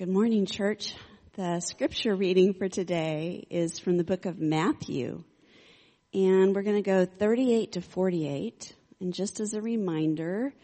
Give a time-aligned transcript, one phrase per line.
[0.00, 0.94] Good morning, church.
[1.34, 5.24] The scripture reading for today is from the book of Matthew.
[6.14, 8.74] And we're going to go 38 to 48.
[9.02, 10.54] And just as a reminder,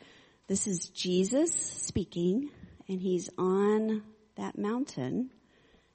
[0.47, 2.49] this is Jesus speaking,
[2.89, 4.05] and he's on
[4.37, 5.29] that mountain,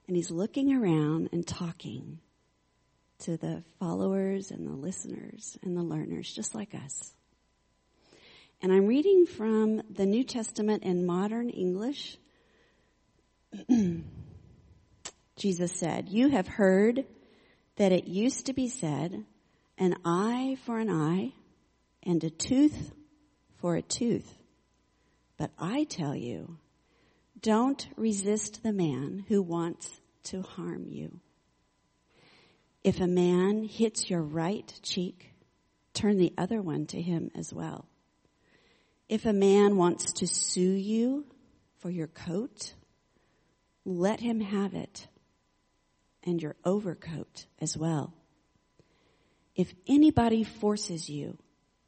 [0.06, 2.20] and he's looking around and talking
[3.24, 7.12] to the followers and the listeners and the learners, just like us.
[8.62, 12.18] And I'm reading from the New Testament in modern English.
[15.36, 17.04] Jesus said, You have heard
[17.76, 19.24] that it used to be said,
[19.78, 21.32] an eye for an eye
[22.02, 22.92] and a tooth
[23.58, 24.38] for a tooth.
[25.36, 26.58] But I tell you,
[27.40, 31.20] don't resist the man who wants to harm you.
[32.84, 35.32] If a man hits your right cheek,
[35.94, 37.86] turn the other one to him as well.
[39.08, 41.26] If a man wants to sue you
[41.78, 42.74] for your coat,
[43.84, 45.06] let him have it
[46.24, 48.14] and your overcoat as well.
[49.54, 51.38] If anybody forces you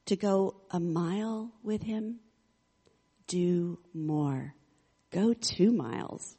[0.07, 2.21] to go a mile with him,
[3.27, 4.55] do more.
[5.11, 6.37] Go two miles.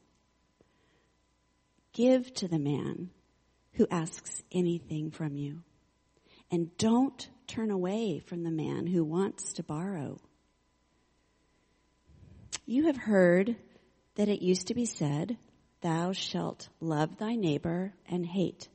[1.94, 3.10] Give to the man
[3.74, 5.64] who asks anything from you.
[6.52, 10.20] And don't turn away from the man who wants to borrow.
[12.66, 13.56] You have heard
[14.16, 15.38] that it used to be said,
[15.86, 18.70] Thou shalt love thy neighbor and hate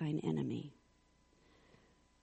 [0.00, 0.72] thine enemy.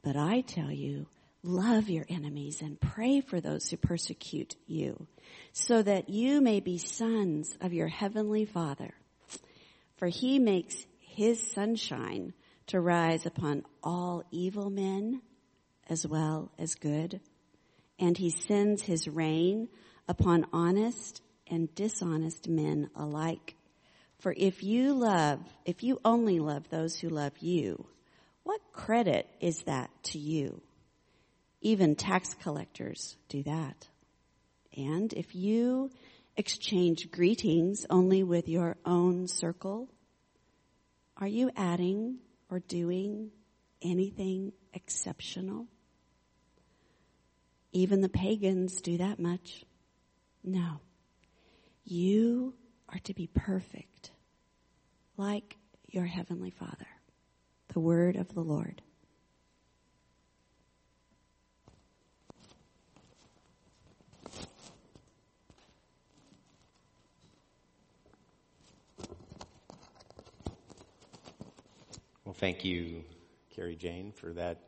[0.03, 1.07] But I tell you,
[1.41, 5.07] love your enemies and pray for those who persecute you,
[5.53, 8.93] so that you may be sons of your heavenly Father.
[9.95, 12.33] For he makes his sunshine
[12.67, 15.21] to rise upon all evil men
[15.87, 17.21] as well as good,
[17.97, 19.69] and he sends his rain
[20.09, 23.54] upon honest and dishonest men alike.
[24.25, 27.85] For if you love, if you only love those who love you,
[28.41, 30.63] what credit is that to you?
[31.61, 33.87] Even tax collectors do that.
[34.75, 35.91] And if you
[36.35, 39.89] exchange greetings only with your own circle,
[41.17, 42.17] are you adding
[42.49, 43.29] or doing
[43.83, 45.67] anything exceptional?
[47.73, 49.63] Even the pagans do that much.
[50.43, 50.79] No.
[51.83, 52.55] You
[52.89, 54.09] are to be perfect,
[55.17, 55.57] like
[55.89, 56.87] your heavenly Father.
[57.73, 58.81] The word of the Lord.
[72.25, 73.03] Well, thank you,
[73.55, 74.59] Carrie Jane, for that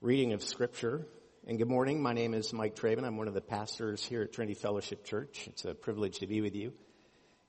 [0.00, 1.06] reading of Scripture.
[1.46, 2.00] And good morning.
[2.00, 3.04] My name is Mike Traven.
[3.04, 5.48] I'm one of the pastors here at Trinity Fellowship Church.
[5.48, 6.72] It's a privilege to be with you.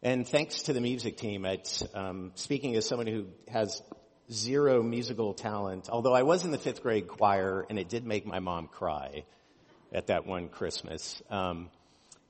[0.05, 3.81] And thanks to the music team at, um, speaking as someone who has
[4.29, 8.25] zero musical talent, although I was in the fifth grade choir and it did make
[8.25, 9.23] my mom cry
[9.93, 11.21] at that one Christmas.
[11.29, 11.69] Um,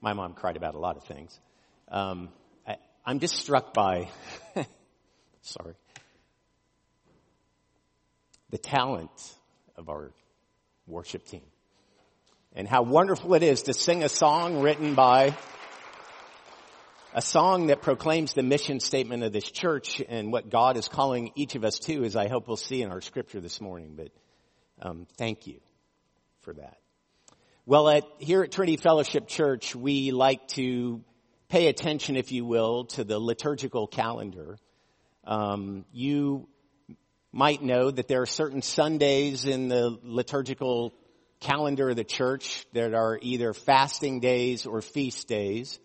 [0.02, 1.40] my mom cried about a lot of things.
[1.88, 2.30] Um,
[2.68, 2.76] I,
[3.08, 4.08] I'm just struck by,
[5.42, 5.74] sorry,
[8.52, 9.34] the talent
[9.78, 10.12] of our
[10.86, 11.42] worship team
[12.56, 15.36] and how wonderful it is to sing a song written by
[17.16, 21.32] a song that proclaims the mission statement of this church and what God is calling
[21.36, 23.94] each of us to, as I hope we'll see in our scripture this morning.
[23.96, 24.10] But
[24.82, 25.60] um, thank you
[26.42, 26.78] for that.
[27.68, 31.04] Well, at, here at Trinity Fellowship Church, we like to
[31.50, 34.58] pay attention, if you will, to the liturgical calendar.
[35.24, 36.50] Um, you
[37.32, 40.96] might know that there are certain Sundays in the liturgical
[41.40, 45.80] calendar of the church that are either fasting days or feast days.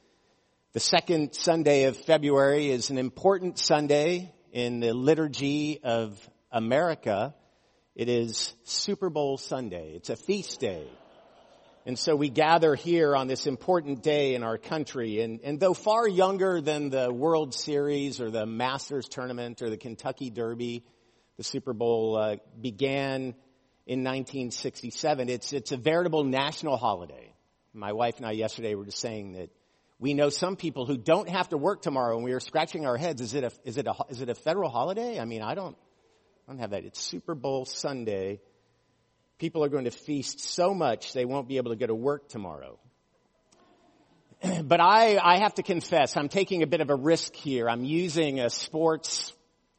[0.74, 6.20] The second Sunday of February is an important Sunday in the liturgy of
[6.52, 7.34] America.
[7.94, 9.92] It is Super Bowl Sunday.
[9.94, 10.86] It's a feast day.
[11.86, 15.22] And so we gather here on this important day in our country.
[15.22, 19.78] And, and though far younger than the World Series or the Masters Tournament or the
[19.78, 20.84] Kentucky Derby,
[21.38, 23.34] the Super Bowl uh, began
[23.86, 25.30] in 1967.
[25.30, 27.32] It's, it's a veritable national holiday.
[27.72, 29.48] My wife and I yesterday were just saying that
[30.00, 32.97] we know some people who don't have to work tomorrow and we are scratching our
[32.97, 33.21] heads.
[33.21, 35.18] Is it a, is it a, is it a federal holiday?
[35.18, 35.77] I mean, I don't,
[36.47, 36.84] I don't have that.
[36.84, 38.41] It's Super Bowl Sunday.
[39.39, 42.28] People are going to feast so much they won't be able to go to work
[42.28, 42.78] tomorrow.
[44.62, 47.68] But I, I have to confess, I'm taking a bit of a risk here.
[47.68, 49.33] I'm using a sports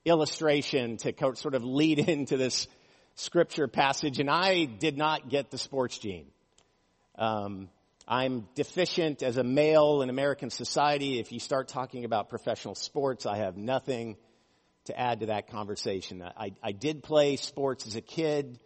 [0.04, 2.68] illustration to sort of lead into this
[3.16, 6.28] scripture passage, and I did not get the sports gene.
[7.18, 7.70] Um,
[8.12, 11.20] I'm deficient as a male in American society.
[11.20, 14.18] If you start talking about professional sports, I have nothing
[14.86, 16.24] to add to that conversation.
[16.24, 18.60] I, I did play sports as a kid,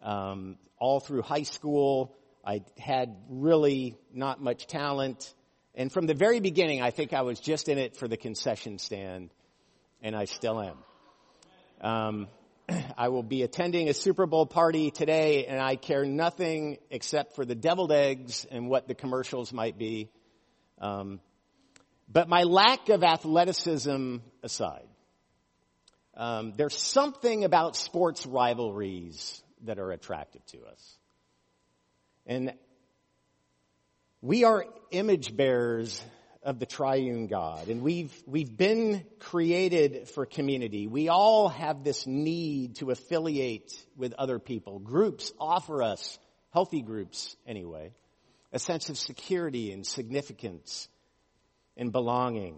[0.00, 2.16] um, all through high school.
[2.42, 5.34] I had really not much talent.
[5.74, 8.78] And from the very beginning, I think I was just in it for the concession
[8.78, 9.28] stand,
[10.00, 10.78] and I still am.
[11.82, 12.28] Um,
[12.96, 17.44] I will be attending a Super Bowl party today and I care nothing except for
[17.44, 20.10] the deviled eggs and what the commercials might be.
[20.80, 21.20] Um,
[22.08, 24.86] but my lack of athleticism aside,
[26.16, 30.96] um, there's something about sports rivalries that are attractive to us.
[32.26, 32.54] And
[34.22, 36.02] we are image bearers
[36.46, 37.66] of the triune God.
[37.66, 40.86] And we've, we've been created for community.
[40.86, 44.78] We all have this need to affiliate with other people.
[44.78, 46.20] Groups offer us,
[46.52, 47.90] healthy groups anyway,
[48.52, 50.88] a sense of security and significance
[51.76, 52.56] and belonging.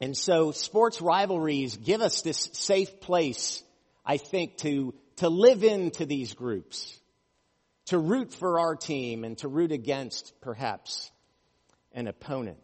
[0.00, 3.62] And so sports rivalries give us this safe place,
[4.04, 6.98] I think, to, to live into these groups,
[7.86, 11.12] to root for our team and to root against perhaps
[11.92, 12.58] an opponent.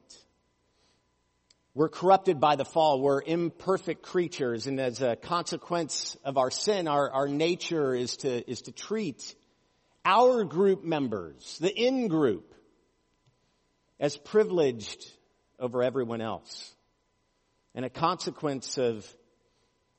[1.75, 3.01] We're corrupted by the fall.
[3.01, 4.67] We're imperfect creatures.
[4.67, 9.35] And as a consequence of our sin, our, our nature is to, is to treat
[10.03, 12.55] our group members, the in group,
[14.01, 15.05] as privileged
[15.59, 16.75] over everyone else.
[17.75, 19.07] And a consequence of,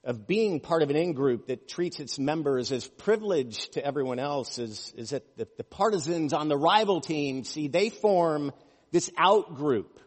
[0.03, 4.17] of being part of an in group that treats its members as privileged to everyone
[4.17, 8.51] else is, is that the, the partisans on the rival team, see, they form
[8.91, 9.99] this out group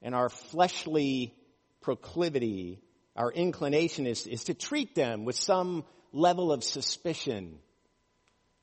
[0.00, 1.34] and our fleshly
[1.80, 2.80] proclivity,
[3.16, 7.58] our inclination is, is to treat them with some level of suspicion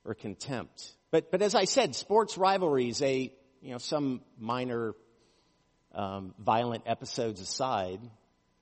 [0.06, 0.94] or contempt.
[1.12, 3.32] But, but as I said, sports rivalries, a,
[3.62, 4.94] you know, some minor
[5.94, 8.00] um, violent episodes aside,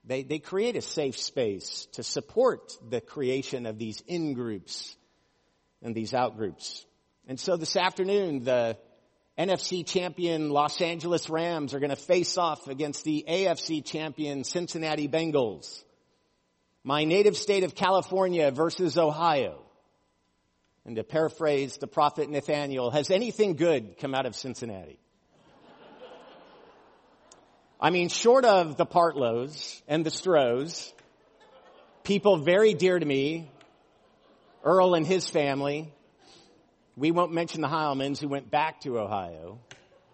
[0.04, 4.96] they, they create a safe space to support the creation of these in groups
[5.82, 6.86] and these out groups.
[7.28, 8.78] And so this afternoon, the
[9.38, 15.08] NFC champion Los Angeles Rams are going to face off against the AFC champion Cincinnati
[15.08, 15.84] Bengals.
[16.84, 19.62] My native state of California versus Ohio.
[20.86, 24.98] And to paraphrase the prophet Nathaniel, has anything good come out of Cincinnati?
[27.80, 30.92] I mean, short of the Partlows and the Strohs,
[32.04, 33.52] people very dear to me,
[34.64, 35.94] Earl and his family,
[36.98, 39.60] we won't mention the Heilmans who went back to Ohio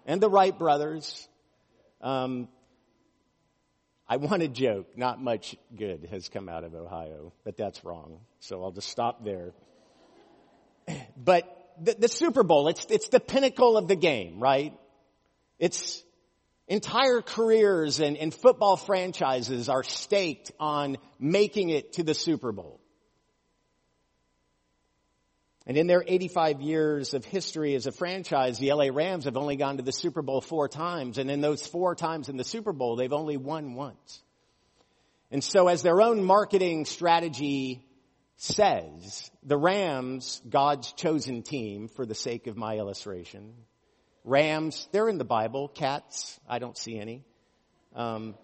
[0.05, 1.27] and the Wright brothers.
[2.01, 2.49] Um,
[4.07, 4.97] I want to joke.
[4.97, 8.19] Not much good has come out of Ohio, but that's wrong.
[8.41, 9.53] So I'll just stop there.
[11.15, 11.45] But
[11.81, 14.77] the, the Super Bowl, it's, it's the pinnacle of the game, right?
[15.57, 16.03] It's
[16.67, 22.81] entire careers and, and football franchises are staked on making it to the Super Bowl.
[25.65, 29.55] And in their 85 years of history as a franchise, the LA Rams have only
[29.55, 31.17] gone to the Super Bowl four times.
[31.17, 34.21] And in those four times in the Super Bowl, they've only won once.
[35.31, 37.85] And so as their own marketing strategy
[38.35, 43.53] says, the Rams, God's chosen team for the sake of my illustration,
[44.25, 45.69] Rams, they're in the Bible.
[45.69, 47.23] Cats, I don't see any.
[47.95, 48.35] Um,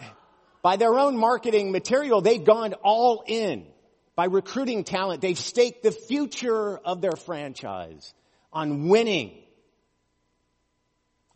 [0.62, 3.66] by their own marketing material, they've gone all in
[4.16, 8.14] by recruiting talent, they've staked the future of their franchise
[8.52, 9.42] on winning,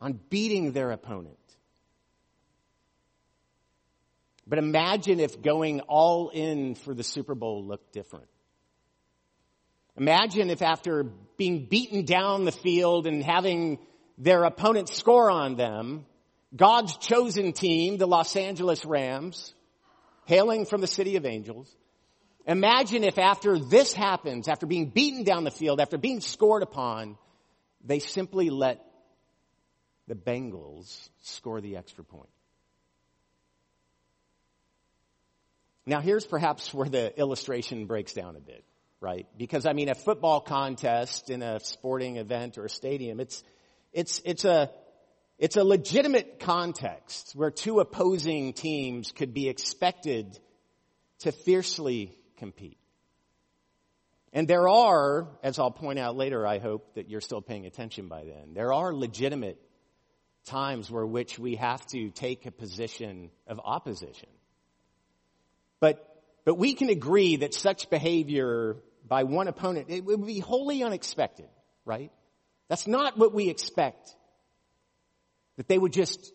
[0.01, 1.37] on beating their opponent.
[4.47, 8.29] But imagine if going all in for the Super Bowl looked different.
[9.97, 11.05] Imagine if after
[11.37, 13.79] being beaten down the field and having
[14.17, 16.07] their opponent score on them,
[16.55, 19.55] God's chosen team, the Los Angeles Rams,
[20.25, 21.75] hailing from the city of angels,
[22.49, 27.19] Imagine if after this happens, after being beaten down the field, after being scored upon,
[27.85, 28.83] they simply let
[30.07, 32.31] the Bengals score the extra point.
[35.85, 38.65] Now here's perhaps where the illustration breaks down a bit,
[38.99, 39.27] right?
[39.37, 43.45] Because I mean, a football contest in a sporting event or a stadium, it's,
[43.93, 44.71] it's, it's a,
[45.39, 50.39] it's a legitimate context where two opposing teams could be expected
[51.21, 52.79] to fiercely compete.
[54.33, 58.09] And there are, as I'll point out later, I hope that you're still paying attention
[58.09, 59.59] by then, there are legitimate
[60.45, 64.29] times where which we have to take a position of opposition.
[65.81, 66.05] But,
[66.45, 68.77] but we can agree that such behavior
[69.07, 71.49] by one opponent, it would be wholly unexpected,
[71.85, 72.11] right?
[72.69, 74.15] That's not what we expect.
[75.57, 76.33] That they would just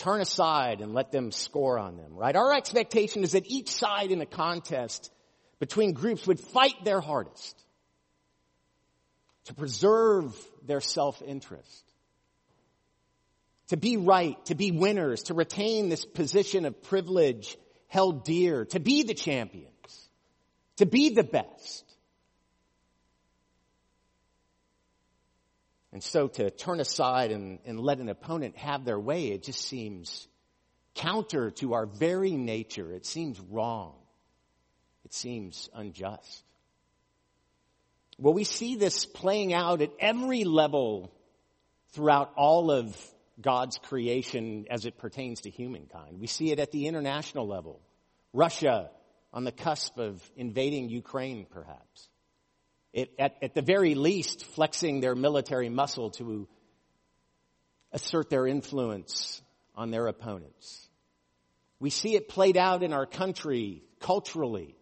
[0.00, 2.34] turn aside and let them score on them, right?
[2.34, 5.12] Our expectation is that each side in a contest
[5.58, 7.62] between groups would fight their hardest
[9.44, 10.34] to preserve
[10.66, 11.84] their self-interest,
[13.68, 18.80] to be right, to be winners, to retain this position of privilege held dear, to
[18.80, 20.08] be the champions,
[20.76, 21.84] to be the best.
[25.92, 29.60] And so to turn aside and, and let an opponent have their way, it just
[29.60, 30.28] seems
[30.94, 32.92] counter to our very nature.
[32.92, 33.94] It seems wrong.
[35.04, 36.44] It seems unjust.
[38.18, 41.10] Well, we see this playing out at every level
[41.92, 42.96] throughout all of
[43.40, 46.20] God's creation as it pertains to humankind.
[46.20, 47.80] We see it at the international level.
[48.32, 48.90] Russia
[49.32, 52.09] on the cusp of invading Ukraine, perhaps.
[52.92, 56.48] It, at, at the very least, flexing their military muscle to
[57.92, 59.40] assert their influence
[59.74, 60.88] on their opponents.
[61.78, 64.76] We see it played out in our country culturally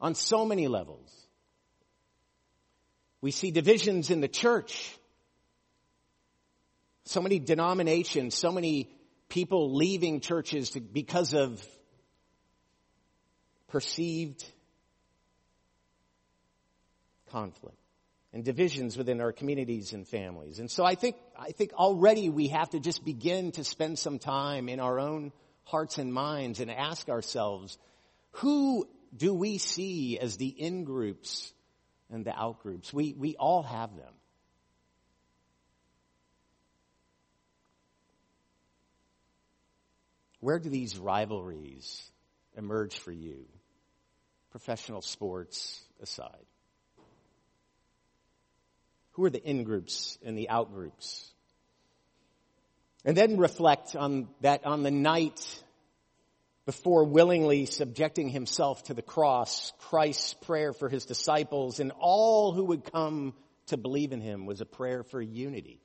[0.00, 1.14] on so many levels.
[3.20, 4.96] We see divisions in the church.
[7.04, 8.90] So many denominations, so many
[9.28, 11.64] people leaving churches to, because of
[13.68, 14.44] perceived
[17.30, 17.76] conflict
[18.32, 20.58] and divisions within our communities and families.
[20.60, 24.18] And so I think, I think already we have to just begin to spend some
[24.18, 25.32] time in our own
[25.64, 27.78] hearts and minds and ask ourselves,
[28.32, 31.52] who do we see as the in groups
[32.10, 32.92] and the out groups?
[32.92, 34.14] We, we all have them.
[40.40, 42.10] Where do these rivalries
[42.56, 43.44] emerge for you?
[44.50, 46.46] Professional sports aside.
[49.20, 51.30] Who are the in groups and the out groups?
[53.04, 55.62] And then reflect on that on the night
[56.64, 62.64] before willingly subjecting himself to the cross, Christ's prayer for his disciples and all who
[62.64, 63.34] would come
[63.66, 65.82] to believe in him was a prayer for unity.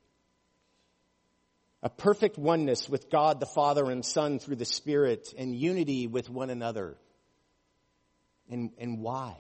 [1.83, 6.29] A perfect oneness with God the Father and Son through the Spirit and unity with
[6.29, 6.95] one another.
[8.49, 9.35] And, and why?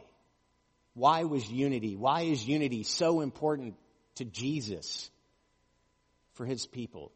[0.95, 1.95] Why was unity?
[1.95, 3.75] Why is unity so important
[4.15, 5.09] to Jesus
[6.33, 7.11] for his people?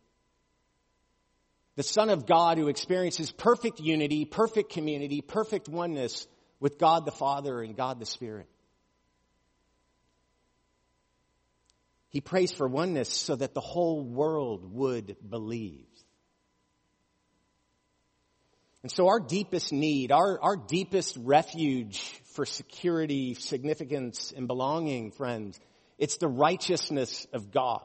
[1.76, 6.28] The Son of God who experiences perfect unity, perfect community, perfect oneness
[6.60, 8.48] with God the Father and God the Spirit.
[12.10, 15.86] He prays for oneness so that the whole world would believe.
[18.82, 22.02] And so our deepest need, our, our deepest refuge
[22.34, 25.60] for security, significance, and belonging, friends,
[26.00, 27.84] it's the righteousness of God.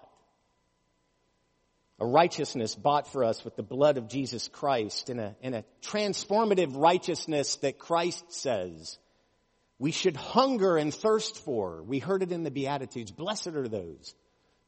[2.00, 6.76] A righteousness bought for us with the blood of Jesus Christ and a, a transformative
[6.76, 8.98] righteousness that Christ says
[9.78, 11.82] we should hunger and thirst for.
[11.82, 13.10] We heard it in the Beatitudes.
[13.10, 14.14] Blessed are those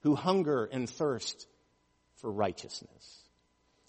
[0.00, 1.46] who hunger and thirst
[2.16, 3.22] for righteousness.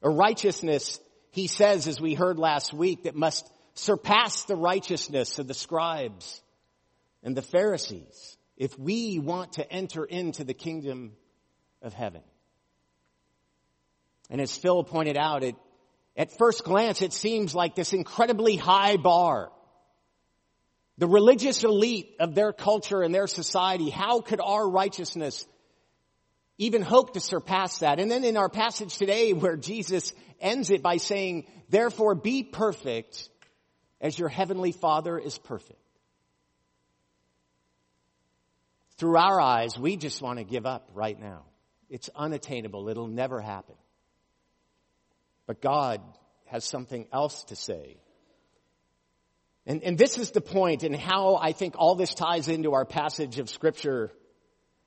[0.02, 1.00] A righteousness
[1.32, 6.42] he says, as we heard last week, that must surpass the righteousness of the scribes
[7.24, 11.14] and the Pharisees if we want to enter into the kingdom
[11.82, 12.22] of heaven.
[14.30, 15.56] And as Phil pointed out, it,
[16.16, 19.52] at first glance, it seems like this incredibly high bar.
[20.98, 25.46] The religious elite of their culture and their society, how could our righteousness
[26.58, 28.00] even hope to surpass that?
[28.00, 33.30] And then in our passage today where Jesus ends it by saying, therefore be perfect
[34.02, 35.80] as your heavenly father is perfect.
[38.98, 41.44] Through our eyes, we just want to give up right now.
[41.89, 42.89] It's unattainable.
[42.89, 43.75] It'll never happen.
[45.46, 46.01] But God
[46.46, 47.98] has something else to say.
[49.66, 52.86] And, and this is the point and how I think all this ties into our
[52.86, 54.12] passage of scripture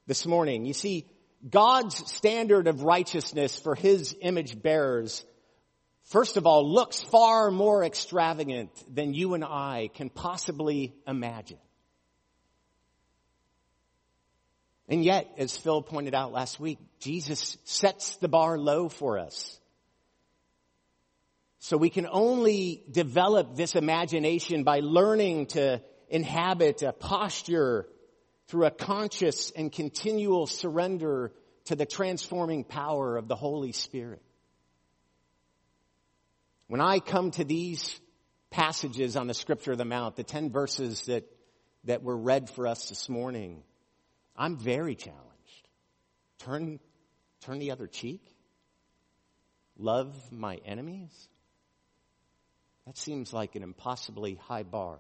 [0.06, 0.64] this morning.
[0.64, 1.06] You see,
[1.48, 5.24] God's standard of righteousness for his image bearers
[6.10, 11.58] first of all, looks far more extravagant than you and I can possibly imagine.
[14.90, 19.60] And yet, as Phil pointed out last week, Jesus sets the bar low for us.
[21.60, 27.86] So we can only develop this imagination by learning to inhabit a posture
[28.48, 31.32] through a conscious and continual surrender
[31.66, 34.22] to the transforming power of the Holy Spirit.
[36.66, 38.00] When I come to these
[38.50, 41.30] passages on the scripture of the mount, the 10 verses that,
[41.84, 43.62] that were read for us this morning,
[44.40, 45.68] I'm very challenged.
[46.38, 46.80] Turn,
[47.42, 48.22] turn the other cheek?
[49.78, 51.28] Love my enemies?
[52.86, 54.98] That seems like an impossibly high bar.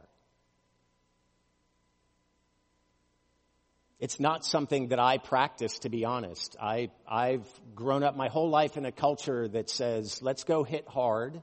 [3.98, 6.56] It's not something that I practice, to be honest.
[6.60, 10.86] I, I've grown up my whole life in a culture that says, let's go hit
[10.86, 11.42] hard.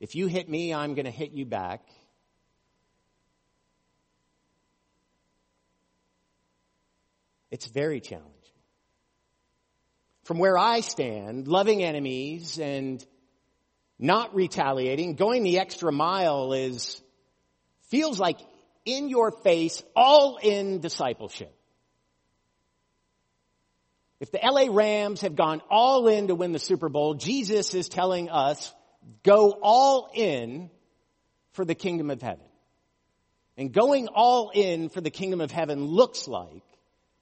[0.00, 1.82] If you hit me, I'm going to hit you back.
[7.56, 8.32] It's very challenging.
[10.24, 13.02] From where I stand, loving enemies and
[13.98, 17.00] not retaliating, going the extra mile is,
[17.88, 18.38] feels like
[18.84, 21.50] in your face, all in discipleship.
[24.20, 27.88] If the LA Rams have gone all in to win the Super Bowl, Jesus is
[27.88, 28.70] telling us,
[29.22, 30.68] go all in
[31.52, 32.44] for the kingdom of heaven.
[33.56, 36.62] And going all in for the kingdom of heaven looks like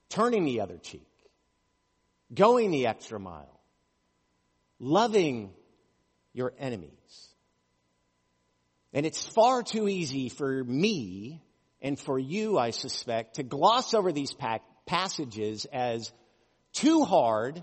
[0.09, 1.09] turning the other cheek,
[2.33, 3.61] going the extra mile,
[4.79, 5.53] loving
[6.33, 6.91] your enemies.
[8.93, 11.43] And it's far too easy for me
[11.81, 14.35] and for you, I suspect, to gloss over these
[14.87, 16.13] passages as
[16.73, 17.63] too hard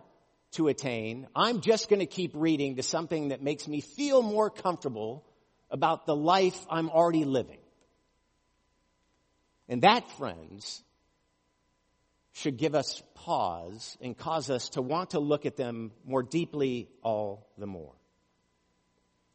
[0.51, 1.27] to attain.
[1.35, 5.25] I'm just going to keep reading to something that makes me feel more comfortable
[5.69, 7.59] about the life I'm already living.
[9.69, 10.83] And that, friends,
[12.33, 16.89] should give us pause and cause us to want to look at them more deeply
[17.03, 17.93] all the more.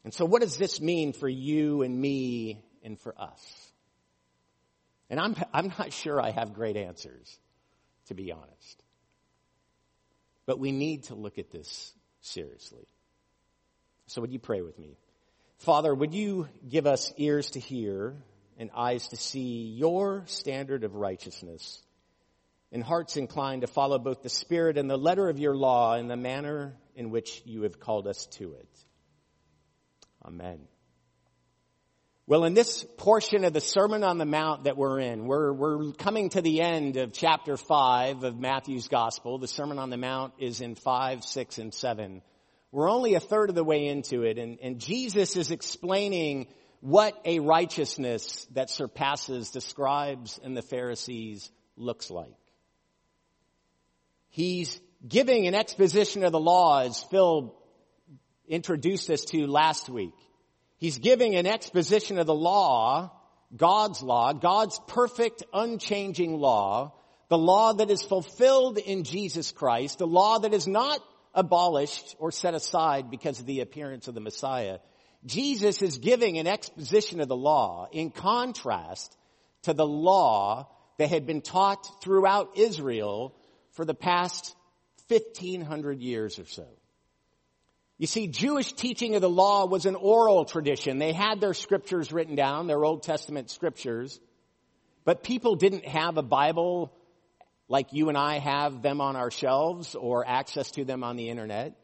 [0.05, 3.73] And so what does this mean for you and me and for us?
[5.11, 7.39] And I'm, I'm not sure I have great answers,
[8.07, 8.83] to be honest.
[10.47, 12.87] But we need to look at this seriously.
[14.07, 14.97] So would you pray with me?
[15.59, 18.15] Father, would you give us ears to hear
[18.59, 21.83] and eyes to see your standard of righteousness
[22.73, 26.09] and hearts inclined to follow both the spirit and the letter of your law in
[26.09, 28.69] the manner in which you have called us to it.
[30.25, 30.61] Amen.
[32.29, 35.93] Well, in this portion of the Sermon on the Mount that we're in, we're, we're
[35.93, 39.39] coming to the end of chapter 5 of Matthew's Gospel.
[39.39, 42.23] The Sermon on the Mount is in 5, 6, and 7.
[42.73, 46.49] We're only a third of the way into it, and, and Jesus is explaining
[46.81, 52.35] what a righteousness that surpasses the scribes and the Pharisees looks like.
[54.37, 57.55] He's giving an exposition of the law as Phil
[58.47, 60.13] introduced us to last week.
[60.77, 63.13] He's giving an exposition of the law,
[63.57, 66.93] God's law, God's perfect, unchanging law,
[67.31, 71.01] the law that is fulfilled in Jesus Christ, the law that is not
[71.33, 74.81] abolished or set aside because of the appearance of the Messiah.
[75.25, 79.17] Jesus is giving an exposition of the law in contrast
[79.63, 80.69] to the law
[80.99, 83.35] that had been taught throughout Israel
[83.77, 84.57] for the past
[85.09, 86.67] 1500 years or so.
[87.99, 90.99] You see, Jewish teaching of the law was an oral tradition.
[90.99, 94.21] They had their scriptures written down, their Old Testament scriptures,
[95.05, 96.93] but people didn't have a Bible
[97.69, 101.29] like you and I have them on our shelves or access to them on the
[101.29, 101.75] internet.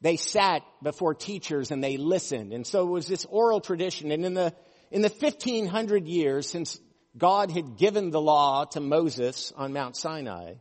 [0.00, 2.52] They sat before teachers and they listened.
[2.52, 4.10] And so it was this oral tradition.
[4.10, 4.54] And in the,
[4.90, 6.80] in the 1500 years since
[7.16, 10.54] God had given the law to Moses on Mount Sinai,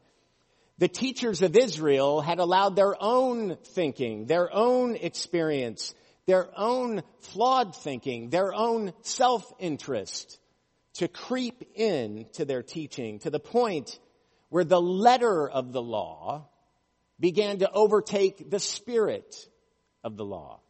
[0.81, 5.93] the teachers of Israel had allowed their own thinking, their own experience,
[6.25, 10.39] their own flawed thinking, their own self-interest
[10.95, 13.99] to creep in to their teaching to the point
[14.49, 16.49] where the letter of the law
[17.19, 19.35] began to overtake the spirit
[20.03, 20.61] of the law.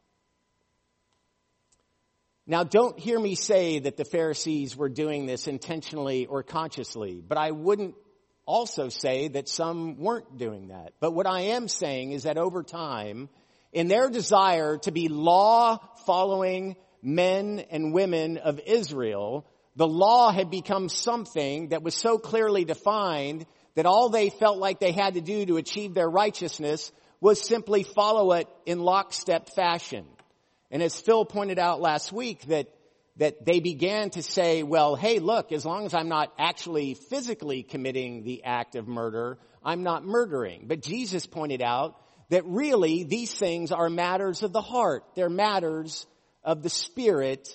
[2.46, 7.38] Now don't hear me say that the Pharisees were doing this intentionally or consciously, but
[7.38, 7.96] I wouldn't
[8.52, 10.94] also say that some weren't doing that.
[11.00, 13.30] But what I am saying is that over time,
[13.72, 19.46] in their desire to be law following men and women of Israel,
[19.78, 24.82] the law had become something that was so clearly defined that all they felt like
[24.82, 30.06] they had to do to achieve their righteousness was simply follow it in lockstep fashion.
[30.70, 32.68] And as Phil pointed out last week that
[33.22, 37.62] that they began to say, well, hey, look, as long as I'm not actually physically
[37.62, 40.66] committing the act of murder, I'm not murdering.
[40.66, 45.04] But Jesus pointed out that really these things are matters of the heart.
[45.14, 46.08] They're matters
[46.44, 47.48] of the spirit.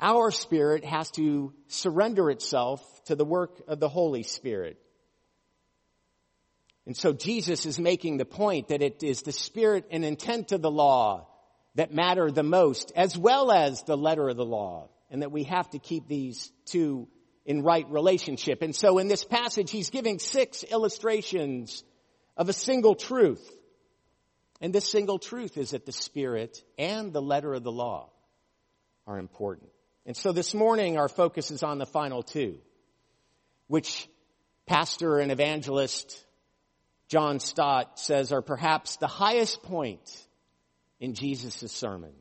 [0.00, 4.76] Our spirit has to surrender itself to the work of the Holy Spirit.
[6.84, 10.62] And so Jesus is making the point that it is the spirit and intent of
[10.62, 11.28] the law
[11.74, 15.44] that matter the most, as well as the letter of the law, and that we
[15.44, 17.08] have to keep these two
[17.44, 18.62] in right relationship.
[18.62, 21.82] And so in this passage, he's giving six illustrations
[22.36, 23.50] of a single truth.
[24.60, 28.10] And this single truth is that the Spirit and the letter of the law
[29.06, 29.70] are important.
[30.06, 32.58] And so this morning our focus is on the final two,
[33.66, 34.08] which
[34.66, 36.24] pastor and evangelist
[37.08, 40.00] John Stott says are perhaps the highest point
[41.02, 42.12] in Jesus' sermon.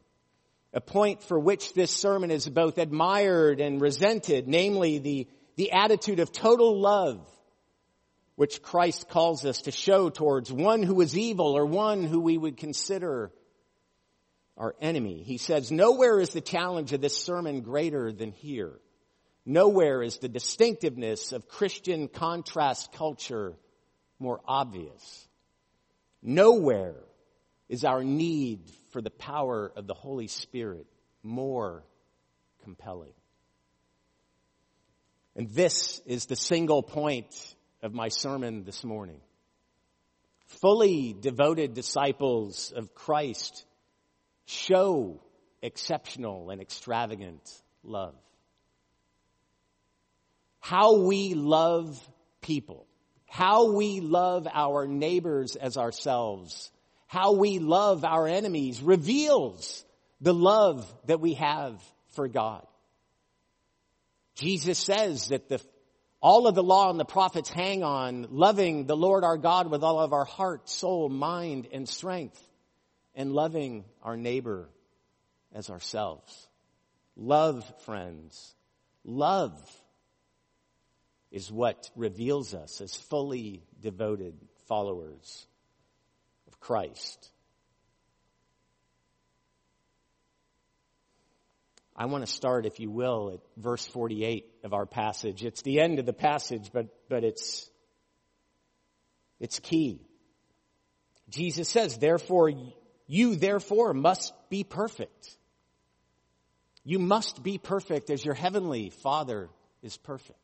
[0.74, 6.20] A point for which this sermon is both admired and resented, namely the, the attitude
[6.20, 7.26] of total love
[8.36, 12.40] which Christ calls us to show towards one who is evil or one who we
[12.40, 13.32] would consider
[14.58, 15.22] our enemy.
[15.22, 18.80] He says, nowhere is the challenge of this sermon greater than here.
[19.46, 23.56] Nowhere is the distinctiveness of Christian contrast culture
[24.18, 25.28] more obvious.
[26.24, 26.96] Nowhere
[27.72, 28.60] is our need
[28.92, 30.86] for the power of the Holy Spirit
[31.24, 31.84] more
[32.64, 33.14] compelling.
[35.36, 37.34] And this is the single point
[37.82, 39.22] of my sermon this morning.
[40.62, 43.66] Fully devoted disciples of Christ
[44.46, 45.20] show
[45.64, 47.42] exceptional and extravagant
[47.84, 48.16] love.
[50.60, 51.98] How we love
[52.42, 52.86] people
[53.32, 56.70] how we love our neighbors as ourselves,
[57.12, 59.84] how we love our enemies reveals
[60.22, 62.66] the love that we have for God.
[64.36, 65.60] Jesus says that the,
[66.22, 69.84] all of the law and the prophets hang on loving the Lord our God with
[69.84, 72.42] all of our heart, soul, mind, and strength,
[73.14, 74.70] and loving our neighbor
[75.54, 76.48] as ourselves.
[77.18, 78.56] Love, friends.
[79.04, 79.52] Love
[81.30, 84.38] is what reveals us as fully devoted
[84.70, 85.46] followers
[86.62, 87.30] Christ.
[91.96, 95.44] I want to start, if you will, at verse 48 of our passage.
[95.44, 97.70] It's the end of the passage, but, but it's,
[99.40, 100.02] it's key.
[101.30, 102.52] Jesus says, therefore,
[103.08, 105.38] you therefore must be perfect.
[106.84, 109.50] You must be perfect as your heavenly Father
[109.84, 110.40] is perfect.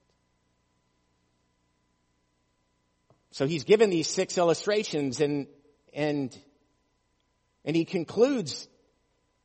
[3.31, 5.47] So he's given these six illustrations and,
[5.97, 6.37] and,
[7.65, 8.67] and he concludes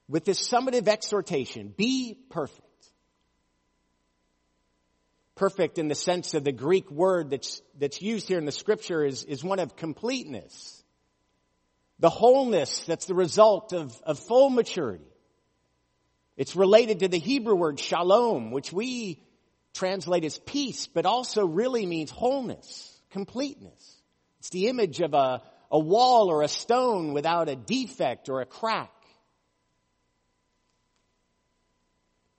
[0.06, 2.60] with this summative exhortation, be perfect.
[5.34, 9.02] Perfect in the sense of the Greek word that's, that's used here in the scripture
[9.02, 10.84] is, is one of completeness.
[12.00, 15.08] The wholeness that's the result of, of full maturity.
[16.36, 19.22] It's related to the Hebrew word shalom, which we
[19.72, 24.02] translate as peace, but also really means wholeness completeness.
[24.40, 28.46] It's the image of a, a wall or a stone without a defect or a
[28.46, 28.92] crack.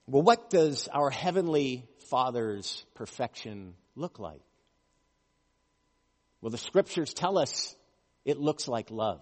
[0.07, 4.41] Well, what does our Heavenly Father's perfection look like?
[6.41, 7.75] Well, the scriptures tell us
[8.23, 9.21] it looks like love.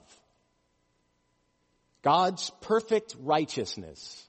[2.01, 4.27] God's perfect righteousness,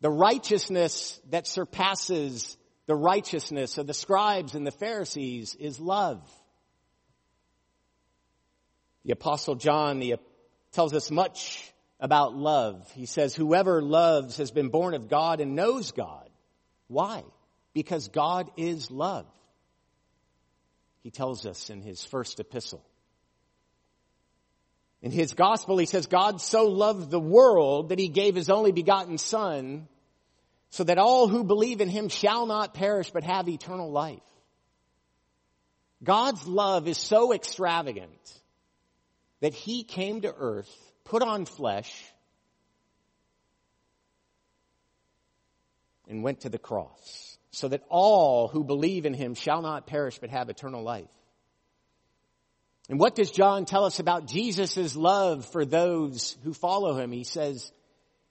[0.00, 6.20] the righteousness that surpasses the righteousness of the scribes and the Pharisees is love.
[9.04, 10.16] The apostle John the,
[10.72, 12.90] tells us much about love.
[12.94, 16.28] He says, whoever loves has been born of God and knows God.
[16.88, 17.24] Why?
[17.74, 19.26] Because God is love.
[21.02, 22.84] He tells us in his first epistle.
[25.00, 28.70] In his gospel, he says, God so loved the world that he gave his only
[28.70, 29.88] begotten son
[30.70, 34.20] so that all who believe in him shall not perish but have eternal life.
[36.04, 38.41] God's love is so extravagant
[39.42, 40.70] that he came to earth,
[41.02, 41.92] put on flesh,
[46.08, 50.20] and went to the cross so that all who believe in him shall not perish
[50.20, 51.10] but have eternal life.
[52.88, 57.10] And what does John tell us about Jesus' love for those who follow him?
[57.10, 57.72] He says,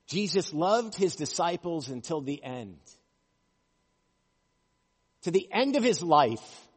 [0.08, 2.80] Jesus loved his disciples until the end.
[5.24, 6.68] To the end of his life,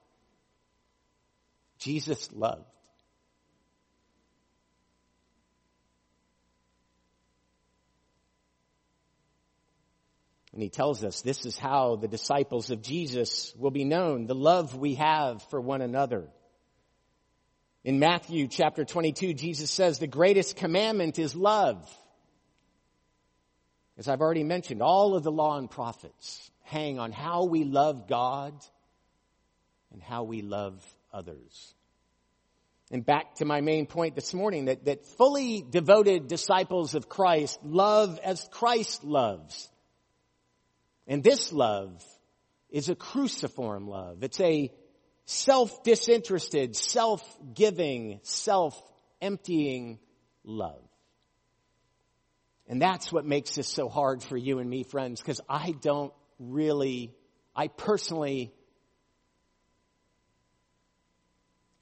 [1.79, 2.74] Jesus loved.
[10.55, 14.37] And he tells us this is how the disciples of Jesus will be known, the
[14.37, 16.29] love we have for one another.
[17.83, 21.93] In Matthew chapter 22, Jesus says the greatest commandment is love.
[23.99, 28.07] As I've already mentioned, all of the law and prophets hang on how we love
[28.07, 28.55] God
[29.93, 30.81] and how we love
[31.13, 31.75] others.
[32.93, 37.59] And back to my main point this morning that, that fully devoted disciples of Christ
[37.65, 39.69] love as Christ loves.
[41.07, 42.03] And this love
[42.71, 44.23] is a cruciform love.
[44.23, 44.73] It's a
[45.27, 49.99] self-disinterested, self-giving, self-emptying
[50.45, 50.83] love.
[52.67, 56.13] And that's what makes this so hard for you and me, friends, because I don't
[56.39, 57.15] really,
[57.55, 58.53] I personally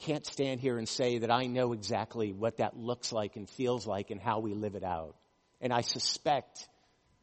[0.01, 3.87] can't stand here and say that I know exactly what that looks like and feels
[3.87, 5.15] like and how we live it out.
[5.61, 6.69] And I suspect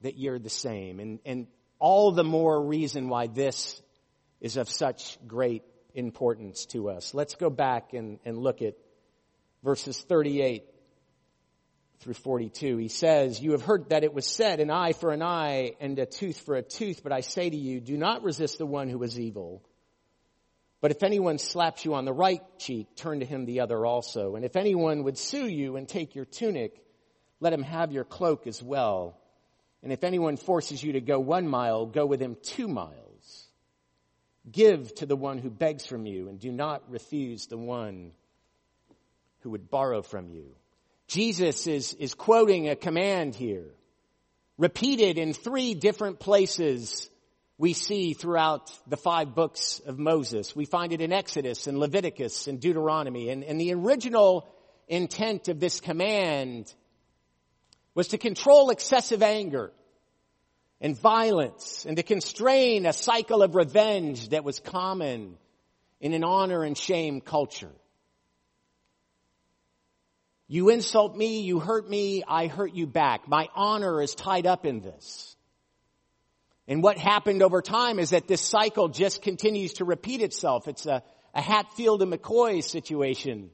[0.01, 1.01] that you're the same.
[1.01, 1.47] And, and
[1.79, 3.81] all the more reason why this
[4.41, 5.63] is of such great
[5.93, 7.13] importance to us.
[7.13, 8.75] Let's go back and, and look at
[9.63, 10.63] verses 38
[11.99, 12.77] through 42.
[12.77, 15.97] He says, You have heard that it was said, an eye for an eye and
[15.99, 18.89] a tooth for a tooth, but I say to you, do not resist the one
[18.89, 19.63] who is evil.
[20.81, 24.35] But if anyone slaps you on the right cheek, turn to him the other also.
[24.35, 26.81] And if anyone would sue you and take your tunic,
[27.41, 29.19] let him have your cloak as well.
[29.81, 33.47] And if anyone forces you to go one mile, go with him two miles.
[34.51, 38.11] Give to the one who begs from you and do not refuse the one
[39.41, 40.55] who would borrow from you.
[41.07, 43.65] Jesus is, is quoting a command here,
[44.57, 47.09] repeated in three different places
[47.57, 50.55] we see throughout the five books of Moses.
[50.55, 53.29] We find it in Exodus and Leviticus and Deuteronomy.
[53.29, 54.47] And, and the original
[54.87, 56.73] intent of this command
[57.99, 59.73] was to control excessive anger
[60.79, 65.35] and violence and to constrain a cycle of revenge that was common
[65.99, 67.73] in an honor and shame culture.
[70.47, 73.27] You insult me, you hurt me, I hurt you back.
[73.27, 75.35] My honor is tied up in this.
[76.69, 80.69] And what happened over time is that this cycle just continues to repeat itself.
[80.69, 81.03] It's a,
[81.35, 83.49] a Hatfield and McCoy situation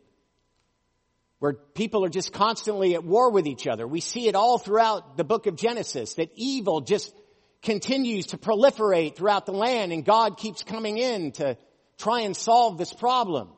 [1.40, 3.88] where people are just constantly at war with each other.
[3.88, 7.14] We see it all throughout the book of Genesis, that evil just
[7.62, 11.58] continues to proliferate throughout the land and God keeps coming in to
[11.98, 13.50] try and solve this problem.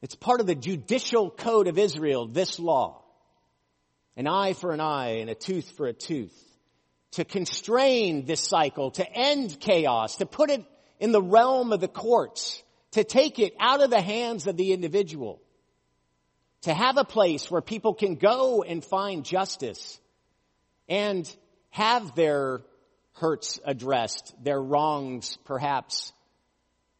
[0.00, 3.02] It's part of the judicial code of Israel, this law.
[4.16, 6.36] An eye for an eye and a tooth for a tooth.
[7.12, 10.64] To constrain this cycle, to end chaos, to put it
[11.00, 12.62] in the realm of the courts,
[12.98, 15.40] to take it out of the hands of the individual,
[16.62, 20.00] to have a place where people can go and find justice
[20.88, 21.32] and
[21.70, 22.62] have their
[23.12, 26.12] hurts addressed, their wrongs perhaps,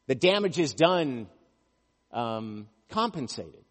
[0.06, 1.26] the damages done
[2.12, 3.64] um, compensated.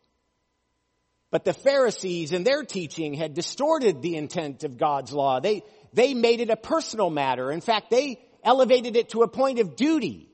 [1.32, 5.40] But the Pharisees in their teaching had distorted the intent of God's law.
[5.40, 5.64] They,
[5.94, 7.54] they made it a personal matter.
[7.54, 10.27] In fact, they elevated it to a point of duty.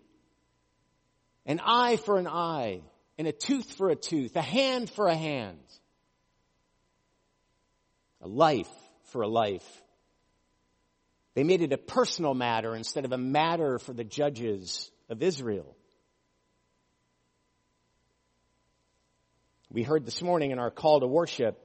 [1.45, 2.82] An eye for an eye,
[3.17, 5.60] and a tooth for a tooth, a hand for a hand,
[8.21, 8.71] a life
[9.12, 9.82] for a life.
[11.36, 15.75] They made it a personal matter instead of a matter for the judges of Israel.
[19.69, 21.60] We heard this morning in our call to worship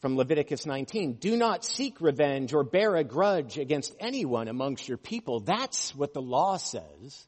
[0.00, 4.96] from Leviticus 19, do not seek revenge or bear a grudge against anyone amongst your
[4.96, 5.40] people.
[5.40, 7.26] That's what the law says.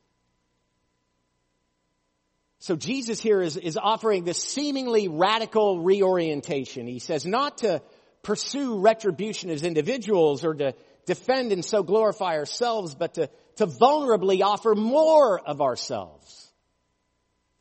[2.62, 6.87] So Jesus here is, is offering this seemingly radical reorientation.
[6.87, 7.83] He says not to
[8.22, 14.42] pursue retribution as individuals or to defend and so glorify ourselves, but to, to vulnerably
[14.44, 16.53] offer more of ourselves.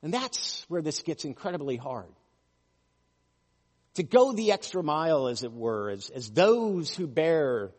[0.04, 2.14] And that's where this gets incredibly hard.
[3.96, 7.72] To go the extra mile, as it were, as, as those who bear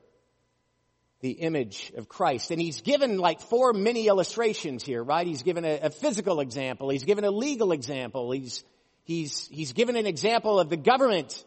[1.22, 2.50] the image of Christ.
[2.50, 5.26] And he's given like four mini illustrations here, right?
[5.26, 6.90] He's given a, a, physical example.
[6.90, 8.32] He's given a legal example.
[8.32, 8.64] He's,
[9.04, 11.44] he's, he's given an example of the government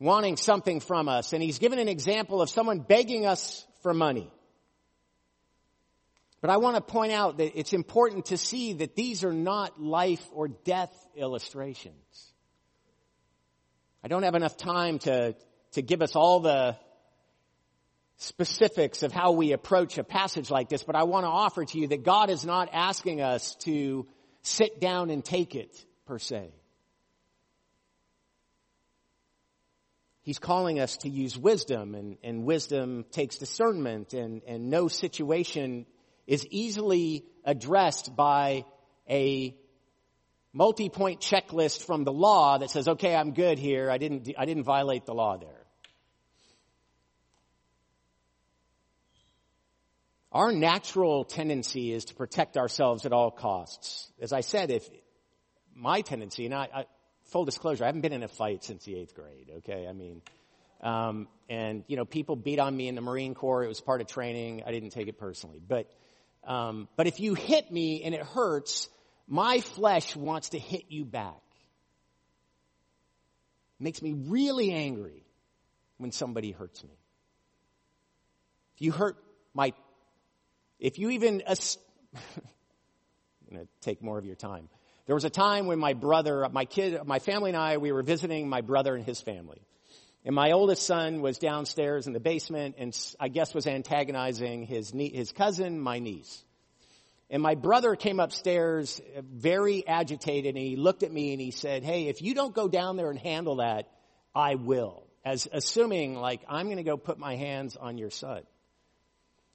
[0.00, 1.34] wanting something from us.
[1.34, 4.32] And he's given an example of someone begging us for money.
[6.40, 9.78] But I want to point out that it's important to see that these are not
[9.82, 12.32] life or death illustrations.
[14.02, 15.34] I don't have enough time to,
[15.72, 16.76] to give us all the
[18.18, 21.78] specifics of how we approach a passage like this, but I want to offer to
[21.78, 24.06] you that God is not asking us to
[24.42, 26.50] sit down and take it per se.
[30.22, 35.86] He's calling us to use wisdom and, and wisdom takes discernment and, and no situation
[36.26, 38.64] is easily addressed by
[39.08, 39.56] a
[40.52, 43.90] multi-point checklist from the law that says, okay, I'm good here.
[43.90, 45.57] I didn't, I didn't violate the law there.
[50.32, 54.10] Our natural tendency is to protect ourselves at all costs.
[54.20, 54.88] As I said, if
[55.74, 56.84] my tendency, and I, I,
[57.24, 59.86] full disclosure, I haven't been in a fight since the eighth grade, okay?
[59.88, 60.22] I mean,
[60.80, 63.64] Um, and, you know, people beat on me in the Marine Corps.
[63.64, 64.62] It was part of training.
[64.64, 65.60] I didn't take it personally.
[65.66, 65.90] But,
[66.44, 68.88] um, but if you hit me and it hurts,
[69.26, 71.42] my flesh wants to hit you back.
[73.80, 75.24] It makes me really angry
[75.96, 76.96] when somebody hurts me.
[78.76, 79.16] If you hurt
[79.54, 79.72] my,
[80.78, 81.54] if you even, I'm
[83.50, 84.68] going to take more of your time.
[85.06, 88.02] There was a time when my brother, my kid, my family and I, we were
[88.02, 89.62] visiting my brother and his family.
[90.24, 94.90] And my oldest son was downstairs in the basement and I guess was antagonizing his,
[94.90, 96.44] his cousin, my niece.
[97.30, 101.50] And my brother came upstairs uh, very agitated and he looked at me and he
[101.50, 103.88] said, Hey, if you don't go down there and handle that,
[104.34, 105.06] I will.
[105.24, 108.42] As assuming like I'm going to go put my hands on your son.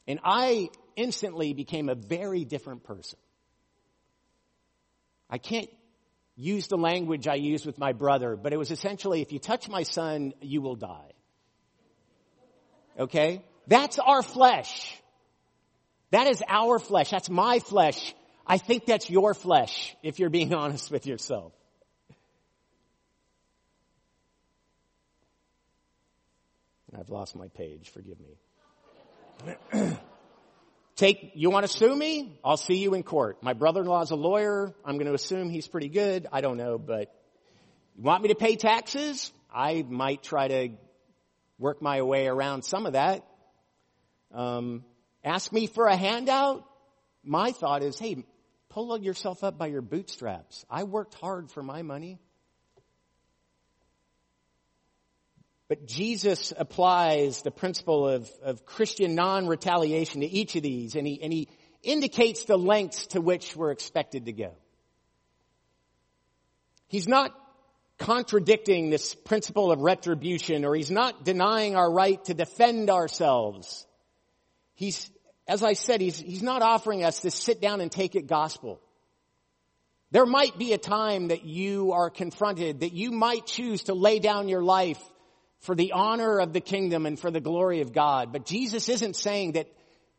[0.07, 3.19] And I instantly became a very different person.
[5.29, 5.69] I can't
[6.35, 9.69] use the language I used with my brother, but it was essentially, if you touch
[9.69, 11.11] my son, you will die.
[12.99, 13.43] Okay?
[13.67, 14.99] That's our flesh.
[16.11, 17.09] That is our flesh.
[17.09, 18.13] That's my flesh.
[18.45, 21.53] I think that's your flesh, if you're being honest with yourself.
[26.97, 27.89] I've lost my page.
[27.89, 29.97] Forgive me.
[30.95, 32.39] Take, you want to sue me?
[32.45, 33.41] I'll see you in court.
[33.41, 34.75] My brother-in-law is a lawyer.
[34.85, 36.27] I'm going to assume he's pretty good.
[36.31, 37.11] I don't know, but
[37.97, 39.31] you want me to pay taxes?
[39.51, 40.69] I might try to
[41.57, 43.25] work my way around some of that.
[44.31, 44.83] Um,
[45.23, 46.63] ask me for a handout?
[47.23, 48.23] My thought is, hey,
[48.69, 50.63] pull yourself up by your bootstraps.
[50.69, 52.19] I worked hard for my money.
[55.73, 61.19] But Jesus applies the principle of, of Christian non-retaliation to each of these, and he,
[61.19, 61.47] and he
[61.81, 64.51] indicates the lengths to which we're expected to go.
[66.89, 67.35] He's not
[67.97, 73.87] contradicting this principle of retribution, or he's not denying our right to defend ourselves.
[74.75, 75.09] He's,
[75.47, 78.79] as I said, he's, he's not offering us this sit down and take it gospel.
[80.11, 84.19] There might be a time that you are confronted, that you might choose to lay
[84.19, 85.01] down your life
[85.63, 88.31] for the honor of the kingdom and for the glory of God.
[88.31, 89.67] But Jesus isn't saying that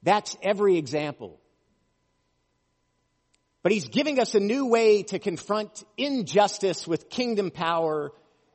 [0.02, 1.38] that's every example.
[3.62, 8.12] But he's giving us a new way to confront injustice with kingdom power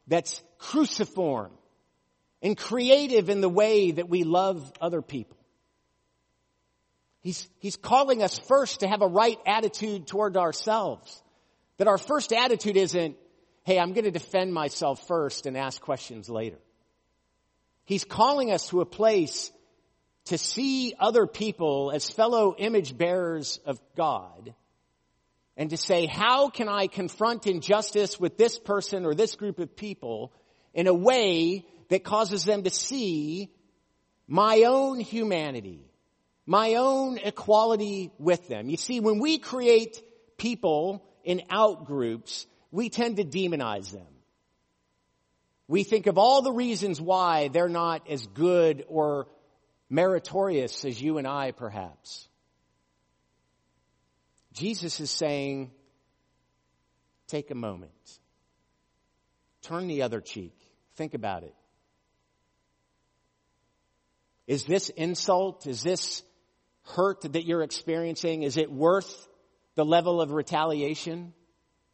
[0.08, 1.52] that's cruciform
[2.42, 5.38] and creative in the way that we love other people.
[7.22, 11.22] He's, he's calling us first to have a right attitude toward ourselves.
[11.78, 13.16] That our first attitude isn't,
[13.64, 16.58] hey, I'm going to defend myself first and ask questions later.
[17.90, 19.52] He's calling us to a place
[20.26, 24.54] to see other people as fellow image bearers of God
[25.58, 29.76] and to say, how can I confront injustice with this person or this group of
[29.76, 30.32] people
[30.76, 33.52] in a way that causes them to see
[34.28, 35.82] my own humanity,
[36.46, 38.70] my own equality with them.
[38.70, 40.00] You see, when we create
[40.38, 44.19] people in out groups, we tend to demonize them
[45.70, 49.28] we think of all the reasons why they're not as good or
[49.88, 52.28] meritorious as you and I, perhaps.
[54.54, 55.70] Jesus is saying,
[57.28, 57.92] take a moment.
[59.62, 60.56] Turn the other cheek.
[60.96, 61.54] Think about it.
[64.48, 65.68] Is this insult?
[65.68, 66.24] Is this
[66.96, 68.42] hurt that you're experiencing?
[68.42, 69.28] Is it worth
[69.76, 71.32] the level of retaliation?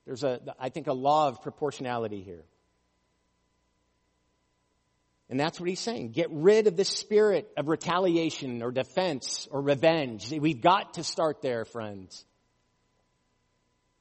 [0.05, 2.45] There's a, I think, a law of proportionality here.
[5.29, 6.11] And that's what he's saying.
[6.11, 10.31] Get rid of the spirit of retaliation or defense or revenge.
[10.31, 12.23] We've got to start there, friends.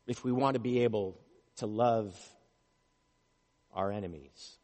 [0.07, 1.19] If we want to be able
[1.57, 2.15] to love
[3.73, 4.59] our enemies.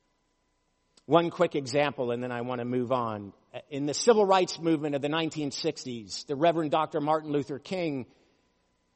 [1.07, 3.33] One quick example and then I want to move on.
[3.71, 7.01] In the civil rights movement of the 1960s, the Reverend Dr.
[7.01, 8.07] Martin Luther King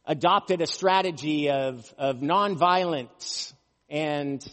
[0.07, 3.53] adopted a strategy of, of nonviolence
[3.89, 4.47] and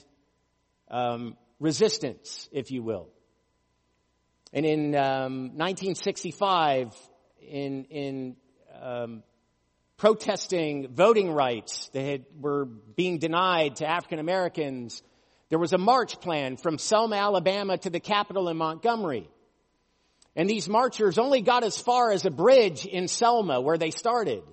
[0.90, 3.08] um, resistance, if you will.
[4.52, 6.94] And in um, 1965,
[7.40, 8.36] in, in
[8.82, 9.24] um,
[9.96, 15.02] protesting voting rights that had, were being denied to African Americans,
[15.50, 19.30] there was a march plan from Selma, Alabama to the Capitol in Montgomery.
[20.36, 24.44] And these marchers only got as far as a bridge in Selma where they started.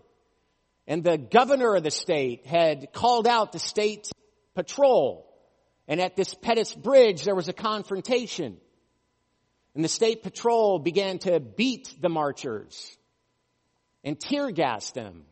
[0.87, 4.11] And the governor of the state had called out the state
[4.55, 5.28] patrol
[5.89, 8.59] and at this Pettus Bridge, there was a confrontation.
[9.75, 12.97] And the state patrol began to beat the marchers
[14.05, 15.25] and tear gas them.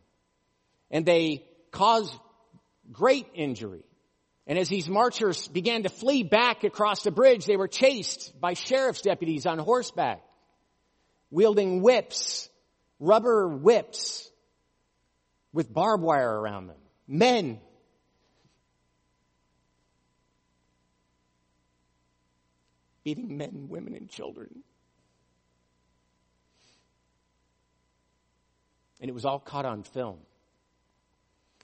[0.89, 2.13] And they caused
[2.91, 3.83] great injury.
[4.47, 8.53] And as these marchers began to flee back across the bridge, they were chased by
[8.53, 10.23] sheriff's deputies on horseback,
[11.29, 12.49] wielding whips,
[12.99, 14.29] rubber whips
[15.51, 16.77] with barbed wire around them.
[17.07, 17.59] Men
[23.07, 24.49] beating men, women, and children.
[28.99, 30.17] And it was all caught on film.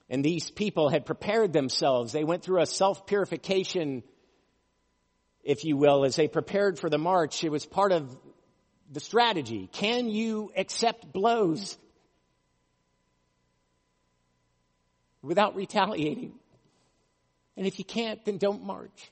[0.09, 2.13] And these people had prepared themselves.
[2.13, 4.03] They went through a self-purification,
[5.43, 7.43] if you will, as they prepared for the march.
[7.43, 8.17] It was part of
[8.89, 9.67] the strategy.
[9.73, 11.77] Can you accept blows
[15.21, 16.35] without retaliating?
[17.57, 19.11] And if you can't, then don't march.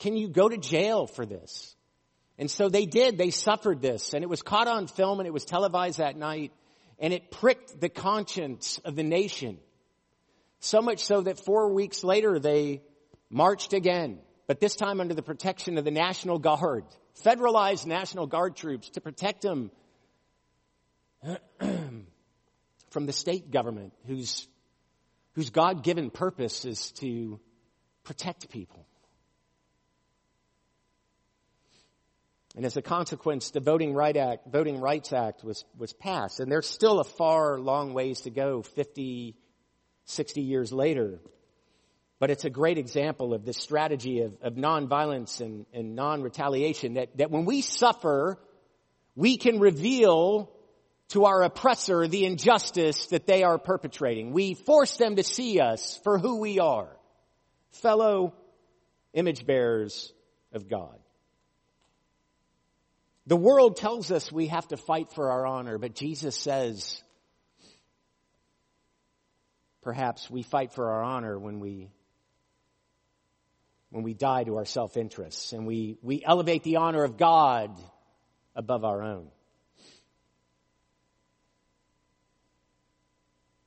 [0.00, 1.76] Can you go to jail for this?
[2.38, 3.18] And so they did.
[3.18, 6.52] They suffered this and it was caught on film and it was televised that night
[6.98, 9.58] and it pricked the conscience of the nation.
[10.60, 12.82] So much so that four weeks later they
[13.28, 16.84] marched again, but this time under the protection of the National Guard,
[17.22, 19.70] federalized National Guard troops to protect them
[22.90, 24.48] from the state government whose,
[25.34, 27.38] whose God-given purpose is to
[28.04, 28.86] protect people.
[32.56, 36.40] And as a consequence, the Voting, right Act, Voting Rights Act was, was passed.
[36.40, 39.36] And there's still a far, long ways to go 50,
[40.06, 41.20] 60 years later.
[42.18, 47.16] But it's a great example of this strategy of, of nonviolence and, and non-retaliation that,
[47.18, 48.38] that when we suffer,
[49.14, 50.50] we can reveal
[51.10, 54.32] to our oppressor the injustice that they are perpetrating.
[54.32, 56.88] We force them to see us for who we are.
[57.72, 58.34] Fellow
[59.12, 60.12] image bearers
[60.52, 60.98] of God.
[63.30, 67.00] The world tells us we have to fight for our honor, but Jesus says,
[69.82, 71.92] perhaps we fight for our honor when we
[73.90, 77.78] when we die to our self-interests and we, we elevate the honor of God
[78.56, 79.28] above our own.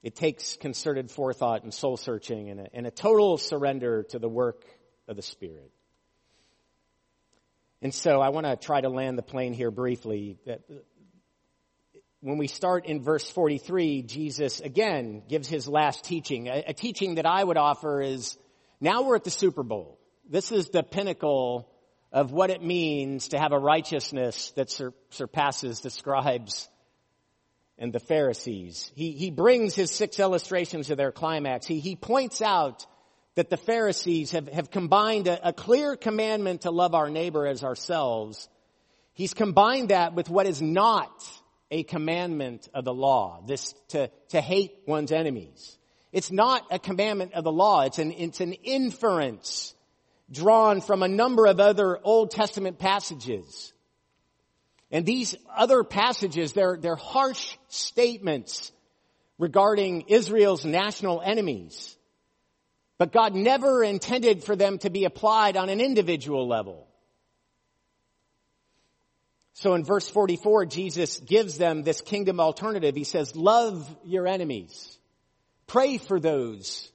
[0.02, 4.28] It takes concerted forethought and soul searching and a, and a total surrender to the
[4.28, 4.66] work
[5.08, 5.73] of the Spirit.
[7.84, 10.38] And so I want to try to land the plane here briefly.
[12.22, 16.48] When we start in verse 43, Jesus again gives his last teaching.
[16.48, 18.38] A, a teaching that I would offer is,
[18.80, 20.00] now we're at the Super Bowl.
[20.30, 21.70] This is the pinnacle
[22.14, 26.70] of what it means to have a righteousness that sur- surpasses the scribes
[27.78, 28.94] and the Pharisees.
[28.96, 31.66] He, he brings his six illustrations to their climax.
[31.66, 32.86] He, he points out
[33.36, 37.64] that the Pharisees have, have combined a, a clear commandment to love our neighbor as
[37.64, 38.48] ourselves.
[39.14, 41.12] He's combined that with what is not
[41.72, 45.78] a commandment of the law, this to, to hate one's enemies.
[46.12, 47.82] It's not a commandment of the law.
[47.82, 49.74] It's an, it's an inference
[50.32, 53.74] drawn from a number of other Old Testament passages.
[54.92, 58.72] And these other passages, they're, they're harsh statements
[59.40, 61.98] regarding Israel's national enemies.
[63.04, 66.88] But God never intended for them to be applied on an individual level.
[69.56, 72.96] So in verse 44, Jesus gives them this kingdom alternative.
[72.96, 74.98] He says, love your enemies.
[75.68, 76.90] Pray for those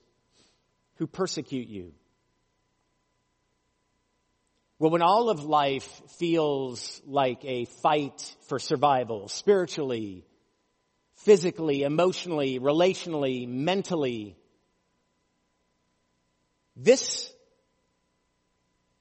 [0.95, 1.93] who persecute you.
[4.79, 10.25] Well, when all of life feels like a fight for survival, spiritually,
[11.17, 14.38] physically, emotionally, relationally, mentally,
[16.81, 17.31] this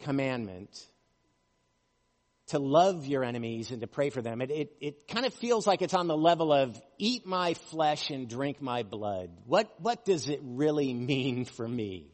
[0.00, 0.84] commandment
[2.48, 5.66] to love your enemies and to pray for them, it, it, it kind of feels
[5.66, 9.30] like it's on the level of eat my flesh and drink my blood.
[9.44, 12.10] What, what does it really mean for me?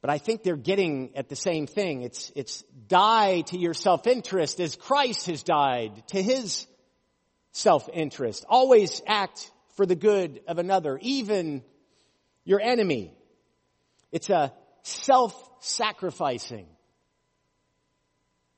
[0.00, 2.02] But I think they're getting at the same thing.
[2.02, 6.66] It's, it's die to your self-interest as Christ has died to his
[7.50, 8.44] self-interest.
[8.48, 11.64] Always act for the good of another, even
[12.46, 13.12] your enemy.
[14.10, 16.66] It's a self-sacrificing,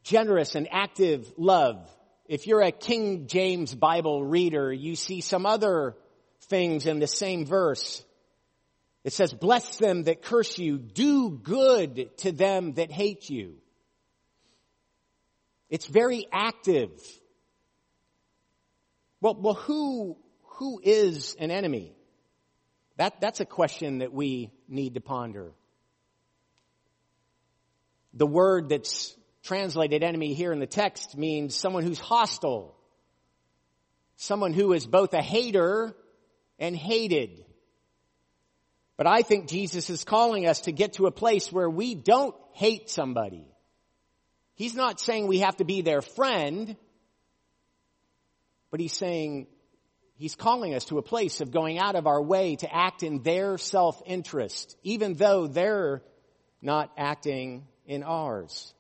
[0.05, 1.91] generous and active love.
[2.27, 5.97] If you're a King James Bible reader, you see some other
[6.43, 8.05] things in the same verse.
[9.05, 13.55] It says, bless them that curse you, do good to them that hate you.
[15.71, 16.91] It's very active.
[19.21, 20.19] Well, well, who,
[20.59, 21.95] who is an enemy?
[22.99, 25.53] That, that's a question that we need to ponder.
[28.13, 32.75] The word that's translated enemy here in the text means someone who's hostile.
[34.17, 35.95] Someone who is both a hater
[36.59, 37.45] and hated.
[38.97, 42.35] But I think Jesus is calling us to get to a place where we don't
[42.53, 43.47] hate somebody.
[44.57, 46.77] He's not saying we have to be their friend,
[48.73, 49.47] but he's saying
[50.19, 53.23] he's calling us to a place of going out of our way to act in
[53.23, 56.03] their self-interest, even though they're
[56.61, 58.75] not acting in ours.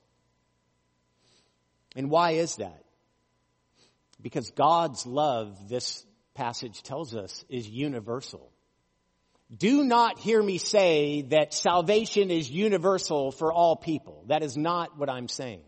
[1.96, 2.84] And why is that?
[4.20, 8.52] Because God's love, this passage tells us, is universal.
[9.56, 14.24] Do not hear me say that salvation is universal for all people.
[14.26, 15.62] That is not what I'm saying.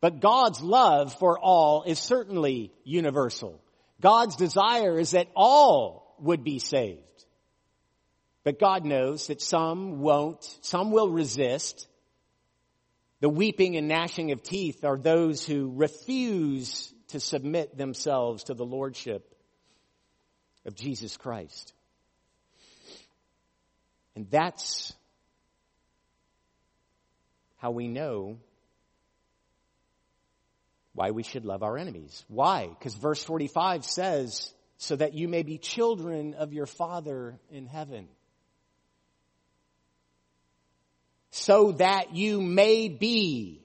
[0.00, 3.61] But God's love for all is certainly universal.
[4.02, 6.98] God's desire is that all would be saved.
[8.44, 11.86] But God knows that some won't, some will resist.
[13.20, 18.64] The weeping and gnashing of teeth are those who refuse to submit themselves to the
[18.64, 19.24] Lordship
[20.66, 21.72] of Jesus Christ.
[24.16, 24.92] And that's
[27.58, 28.38] how we know
[30.94, 32.24] why we should love our enemies.
[32.28, 32.68] Why?
[32.68, 38.08] Because verse 45 says, so that you may be children of your Father in heaven.
[41.30, 43.64] So that you may be.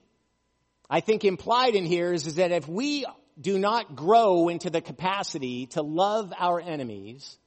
[0.90, 3.06] I think implied in here is, is that if we
[3.40, 7.38] do not grow into the capacity to love our enemies,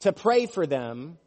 [0.00, 1.18] to pray for them,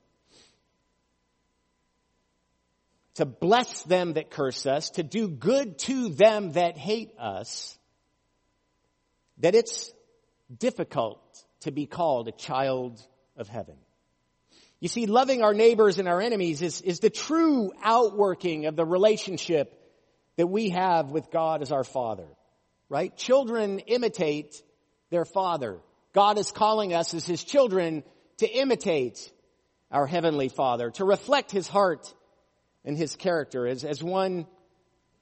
[3.16, 7.78] to bless them that curse us, to do good to them that hate us,
[9.42, 9.92] that it's
[10.58, 11.20] difficult
[11.62, 13.00] to be called a child
[13.38, 13.76] of heaven.
[14.80, 18.86] You see, loving our neighbors and our enemies is, is the true outworking of the
[18.86, 19.78] relationship
[20.38, 22.28] that we have with God as our Father.
[22.90, 23.16] Right?
[23.16, 24.62] Children imitate
[25.12, 25.78] their Father.
[26.14, 28.04] God is calling us as His children
[28.38, 29.32] to imitate
[29.92, 32.12] our Heavenly Father, to reflect His heart
[32.86, 33.68] and his character.
[33.68, 34.48] As, as one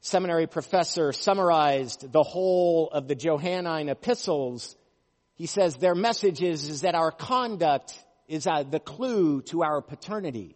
[0.01, 4.75] seminary professor summarized the whole of the Johannine epistles,
[5.35, 7.97] he says their message is, is that our conduct
[8.27, 10.55] is uh, the clue to our paternity.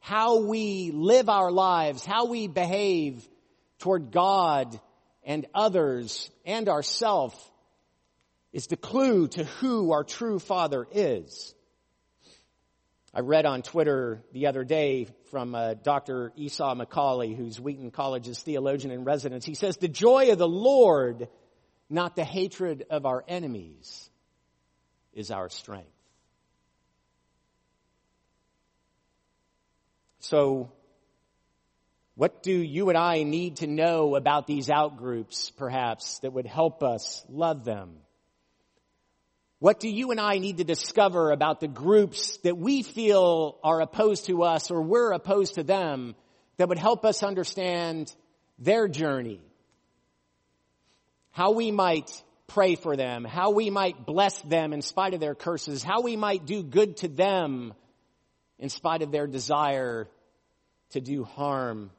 [0.00, 3.26] How we live our lives, how we behave
[3.78, 4.80] toward God
[5.24, 7.34] and others and ourself
[8.52, 11.54] is the clue to who our true father is.
[13.12, 16.32] I read on Twitter the other day from uh, Dr.
[16.34, 19.44] Esau McCaulley, who's Wheaton College's theologian in residence.
[19.44, 21.28] He says, the joy of the Lord,
[21.90, 24.08] not the hatred of our enemies,
[25.12, 25.90] is our strength.
[30.20, 30.72] So,
[32.14, 36.82] what do you and I need to know about these outgroups, perhaps, that would help
[36.82, 37.98] us love them?
[39.58, 43.80] What do you and I need to discover about the groups that we feel are
[43.80, 46.14] opposed to us or we're opposed to them
[46.58, 48.14] that would help us understand
[48.58, 49.40] their journey?
[51.30, 52.10] How we might
[52.48, 56.16] pray for them, how we might bless them in spite of their curses, how we
[56.16, 57.72] might do good to them
[58.58, 60.06] in spite of their desire
[60.90, 61.90] to do harm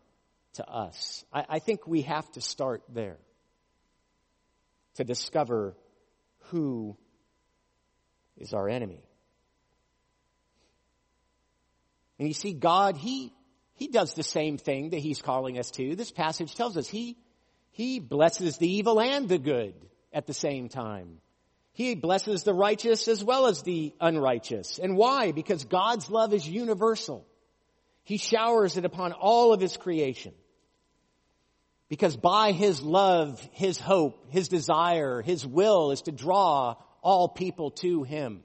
[0.53, 1.25] to us.
[1.33, 3.17] I, I think we have to start there
[4.95, 5.75] to discover
[6.49, 6.97] who
[8.37, 9.03] is our enemy.
[12.19, 13.33] And you see, God, He,
[13.75, 15.95] He does the same thing that He's calling us to.
[15.95, 17.17] This passage tells us He,
[17.71, 19.75] He blesses the evil and the good
[20.11, 21.19] at the same time.
[21.73, 24.79] He blesses the righteous as well as the unrighteous.
[24.79, 25.31] And why?
[25.31, 27.27] Because God's love is universal.
[28.03, 30.33] He showers it upon all of His creation.
[31.87, 36.77] Because by His love, His hope, His desire, His will is to draw
[37.07, 38.43] all people to Him.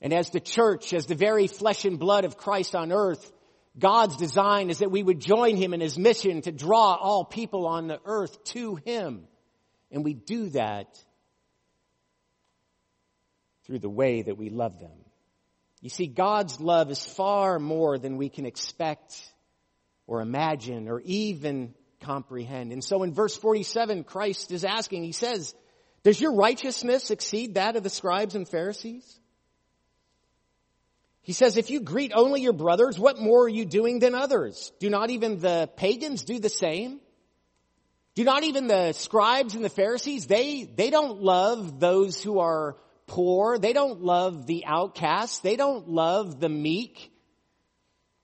[0.00, 3.30] And as the church, as the very flesh and blood of Christ on earth,
[3.78, 7.66] God's design is that we would join Him in His mission to draw all people
[7.66, 9.24] on the earth to Him.
[9.90, 10.98] And we do that
[13.66, 15.04] through the way that we love them.
[15.82, 19.20] You see, God's love is far more than we can expect
[20.06, 22.72] or imagine or even comprehend.
[22.72, 25.54] And so in verse 47, Christ is asking, He says,
[26.04, 29.18] does your righteousness exceed that of the scribes and Pharisees?
[31.22, 34.72] He says, if you greet only your brothers, what more are you doing than others?
[34.80, 37.00] Do not even the pagans do the same?
[38.16, 42.76] Do not even the scribes and the Pharisees, they, they don't love those who are
[43.06, 43.58] poor.
[43.58, 45.38] They don't love the outcasts.
[45.38, 47.12] They don't love the meek.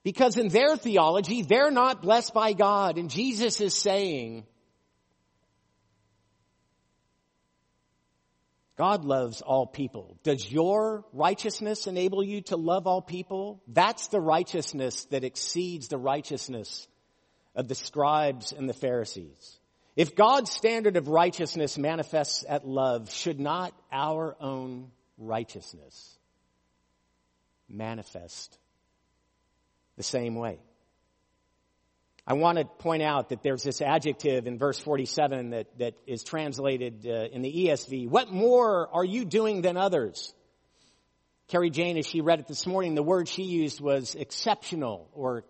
[0.03, 2.99] Because in their theology, they're not blessed by God.
[2.99, 4.45] And Jesus is saying,
[8.79, 10.17] God loves all people.
[10.23, 13.61] Does your righteousness enable you to love all people?
[13.67, 16.87] That's the righteousness that exceeds the righteousness
[17.57, 19.59] of the scribes and the Pharisees.
[19.97, 26.17] If God's standard of righteousness manifests at love, should not our own righteousness
[27.69, 28.57] manifest
[29.97, 30.61] the same way?
[32.31, 36.23] I want to point out that there's this adjective in verse 47 that, that is
[36.23, 38.07] translated uh, in the ESV.
[38.07, 40.35] What more are you doing than others?
[41.49, 45.45] Carrie Jane, as she read it this morning, the word she used was exceptional or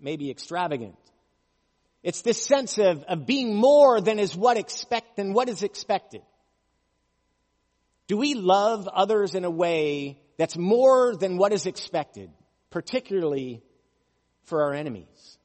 [0.00, 0.94] maybe extravagant.
[2.04, 6.22] It's this sense of, of being more than is what expect than what is expected.
[8.06, 12.30] Do we love others in a way that's more than what is expected,
[12.70, 13.64] particularly
[14.44, 15.38] for our enemies?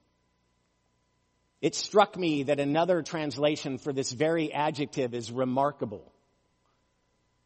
[1.65, 6.13] It struck me that another translation for this very adjective is remarkable.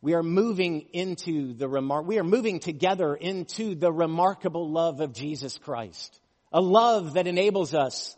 [0.01, 5.13] We are moving into the remar- we are moving together into the remarkable love of
[5.13, 6.19] Jesus Christ.
[6.51, 8.17] A love that enables us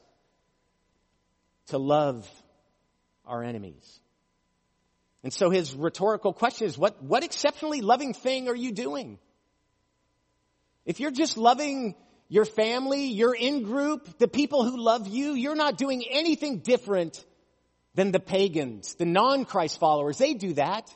[1.68, 2.28] to love
[3.24, 4.00] our enemies.
[5.22, 9.20] And so his rhetorical question is, what, what exceptionally loving thing are you doing?
[10.84, 11.94] If you're just loving
[12.32, 17.26] your family, your in group, the people who love you, you're not doing anything different
[17.94, 20.18] than the pagans, the non-Christ followers.
[20.18, 20.90] They do that.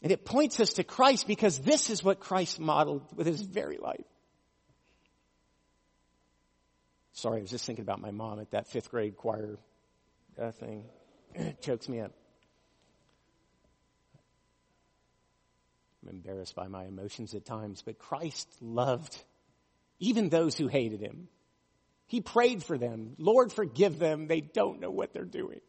[0.00, 3.78] And it points us to Christ because this is what Christ modeled with his very
[3.78, 4.06] life.
[7.14, 9.58] Sorry, I was just thinking about my mom at that fifth grade choir
[10.40, 10.84] uh, thing.
[11.34, 12.12] it chokes me up.
[16.02, 19.16] I'm embarrassed by my emotions at times, but Christ loved
[19.98, 21.28] even those who hated him.
[22.06, 23.14] He prayed for them.
[23.18, 24.26] Lord, forgive them.
[24.26, 25.60] They don't know what they're doing.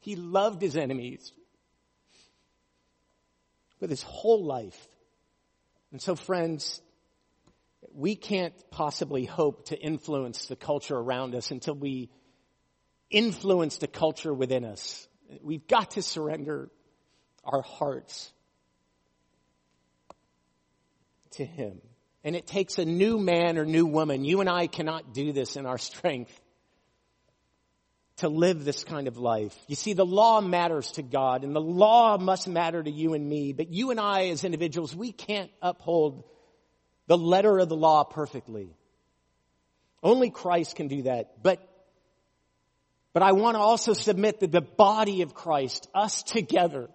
[0.00, 1.32] He loved his enemies
[3.80, 4.88] with his whole life.
[5.92, 6.80] And so friends,
[7.94, 12.10] we can't possibly hope to influence the culture around us until we
[13.10, 15.06] influence the culture within us.
[15.42, 16.70] We've got to surrender
[17.52, 18.30] our hearts
[21.32, 21.80] to Him.
[22.22, 24.24] And it takes a new man or new woman.
[24.24, 26.38] You and I cannot do this in our strength
[28.20, 29.56] to live this kind of life.
[29.66, 33.26] You see, the law matters to God and the law must matter to you and
[33.26, 36.24] me, but you and I as individuals, we can't uphold
[37.06, 38.76] the letter of the law perfectly.
[40.02, 41.42] Only Christ can do that.
[41.42, 41.66] But,
[43.14, 46.90] but I want to also submit that the body of Christ, us together,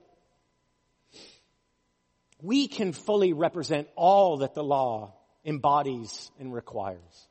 [2.46, 7.28] we can fully represent all that the law embodies and requires.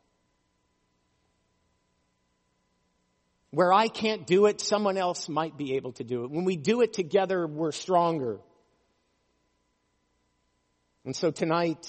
[3.50, 6.30] Where I can't do it, someone else might be able to do it.
[6.30, 8.40] When we do it together, we're stronger.
[11.04, 11.86] And so tonight,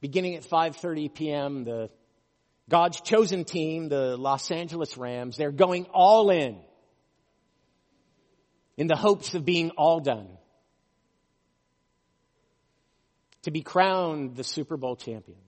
[0.00, 1.90] beginning at 5:30 p.m., the
[2.68, 6.58] God's chosen team, the Los Angeles Rams, they're going all in
[8.76, 10.28] in the hopes of being all done
[13.42, 15.38] to be crowned the Super Bowl champions.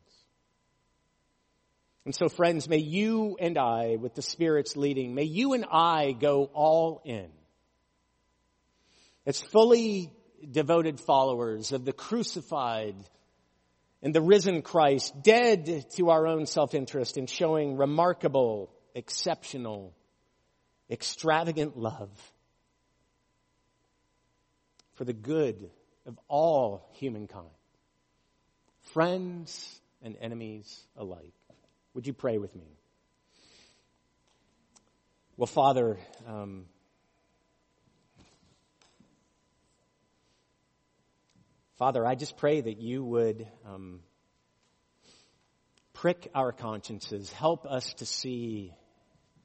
[2.04, 6.12] And so friends, may you and I, with the Spirit's leading, may you and I
[6.12, 7.30] go all in.
[9.24, 10.12] As fully
[10.50, 12.96] devoted followers of the crucified
[14.02, 19.94] and the risen Christ, dead to our own self-interest and showing remarkable, exceptional,
[20.90, 22.10] extravagant love
[24.92, 25.70] for the good
[26.04, 27.48] of all humankind
[28.92, 31.32] friends and enemies alike.
[31.94, 32.76] Would you pray with me?
[35.36, 36.66] Well, Father, um,
[41.76, 44.00] Father, I just pray that you would um,
[45.92, 48.72] prick our consciences, help us to see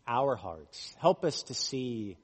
[0.07, 2.17] our hearts, help us to see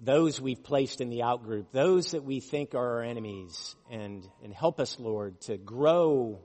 [0.00, 4.52] those we've placed in the outgroup, those that we think are our enemies, and, and
[4.52, 6.40] help us, Lord, to grow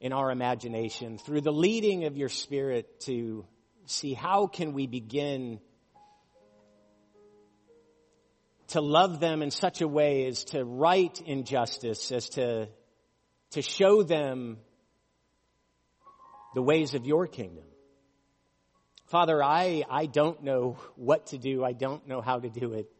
[0.00, 3.46] in our imagination through the leading of your Spirit to
[3.86, 5.60] see how can we begin
[8.68, 12.68] to love them in such a way as to right injustice, as to,
[13.52, 14.58] to show them
[16.54, 17.64] the ways of your kingdom.
[19.06, 21.64] Father, I, I don't know what to do.
[21.64, 22.90] I don't know how to do it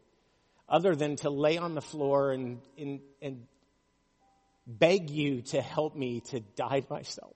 [0.69, 3.43] other than to lay on the floor and, and, and
[4.65, 7.35] beg you to help me to die myself.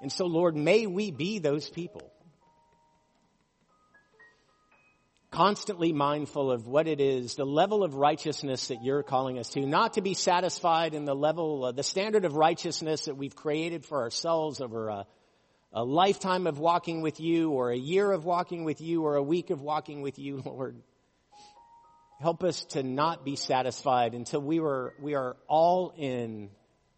[0.00, 2.12] And so, Lord, may we be those people.
[5.30, 9.66] Constantly mindful of what it is, the level of righteousness that you're calling us to,
[9.66, 13.84] not to be satisfied in the level, uh, the standard of righteousness that we've created
[13.84, 15.06] for ourselves over a,
[15.78, 19.22] a lifetime of walking with you or a year of walking with you or a
[19.22, 20.82] week of walking with you, Lord.
[22.20, 26.50] Help us to not be satisfied until we were, we are all in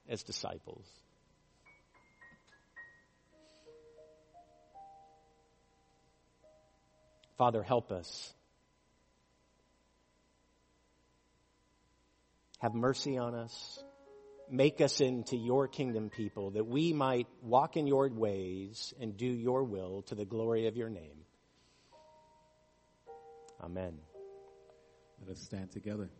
[0.08, 0.86] as disciples.
[7.36, 8.32] Father, help us.
[12.60, 13.84] Have mercy on us.
[14.50, 19.26] Make us into your kingdom people that we might walk in your ways and do
[19.26, 21.24] your will to the glory of your name.
[23.62, 23.98] Amen.
[25.20, 26.10] Let us stand together.